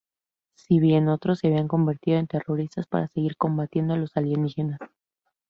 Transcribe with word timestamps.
Si 0.55 0.79
bien 0.79 1.09
otros 1.09 1.37
se 1.37 1.45
habían 1.47 1.67
convertido 1.67 2.17
en 2.17 2.25
terroristas 2.25 2.87
para 2.87 3.07
seguir 3.07 3.37
combatiendo 3.37 3.93
a 3.93 3.97
los 3.97 4.17
alienígenas. 4.17 4.79